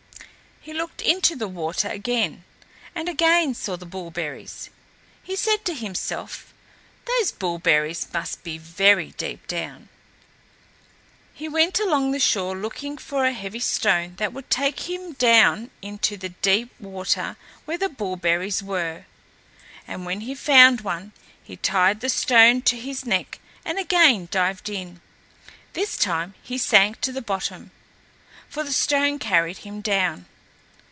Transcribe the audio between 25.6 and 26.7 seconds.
This time he